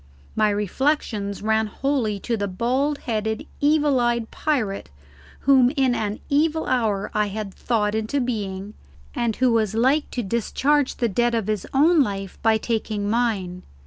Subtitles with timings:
[0.35, 4.89] My reflections ran wholly to the bald headed evil eyed pirate
[5.41, 8.73] whom in an evil hour I had thawed into being,
[9.13, 13.61] and who was like to discharge the debt of his own life by taking mine.